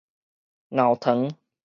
[0.69, 1.29] 熬糖